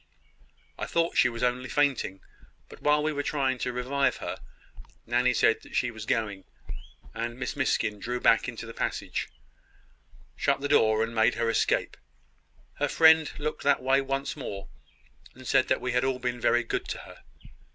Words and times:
I 0.79 0.87
thought 0.87 1.15
she 1.15 1.29
was 1.29 1.43
only 1.43 1.69
fainting; 1.69 2.21
but 2.69 2.81
while 2.81 3.03
we 3.03 3.13
were 3.13 3.21
trying 3.21 3.59
to 3.59 3.71
revive 3.71 4.17
her, 4.17 4.39
Nanny 5.05 5.31
said 5.31 5.75
she 5.75 5.91
was 5.91 6.07
going. 6.07 6.43
Miss 7.13 7.55
Miskin 7.55 7.99
drew 7.99 8.19
back 8.19 8.47
into 8.49 8.65
the 8.65 8.73
passage, 8.73 9.29
shut 10.35 10.59
the 10.59 10.67
door, 10.67 11.03
and 11.03 11.13
made 11.13 11.35
her 11.35 11.51
escape. 11.51 11.97
Her 12.79 12.87
friend 12.87 13.31
looked 13.37 13.61
that 13.61 13.83
way 13.83 14.01
once 14.01 14.35
more, 14.35 14.69
and 15.35 15.45
said 15.45 15.67
that 15.67 15.81
we 15.81 15.91
had 15.91 16.03
all 16.03 16.17
been 16.17 16.41
very 16.41 16.63
good 16.63 16.87
to 16.87 16.97
her. 17.01 17.19